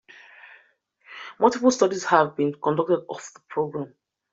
Multiple 1.39 1.69
studies 1.69 2.05
have 2.05 2.35
been 2.35 2.55
conducted 2.55 3.05
of 3.07 3.17
the 3.35 3.41
program. 3.49 3.93